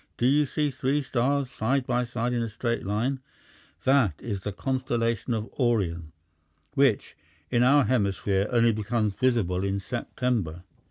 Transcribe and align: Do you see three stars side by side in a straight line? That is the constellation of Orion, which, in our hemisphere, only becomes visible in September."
Do 0.17 0.25
you 0.25 0.47
see 0.47 0.71
three 0.71 1.03
stars 1.03 1.51
side 1.51 1.85
by 1.85 2.05
side 2.05 2.33
in 2.33 2.41
a 2.41 2.49
straight 2.49 2.87
line? 2.87 3.19
That 3.83 4.15
is 4.17 4.39
the 4.39 4.51
constellation 4.51 5.35
of 5.35 5.47
Orion, 5.59 6.11
which, 6.73 7.15
in 7.51 7.61
our 7.61 7.83
hemisphere, 7.83 8.47
only 8.51 8.71
becomes 8.71 9.13
visible 9.13 9.63
in 9.63 9.79
September." 9.79 10.63